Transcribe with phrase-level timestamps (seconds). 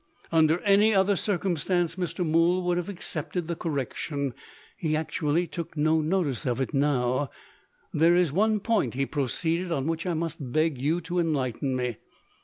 [0.31, 2.25] Under any other circumstances Mr.
[2.27, 4.33] Mool would have accepted the correction.
[4.75, 7.29] He actually took no notice of it now!
[7.93, 11.97] "There is one point," he proceeded, "on which I must beg you to enlighten me."